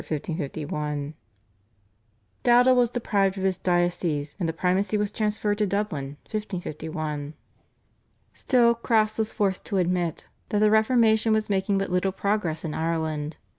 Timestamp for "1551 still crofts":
6.27-9.19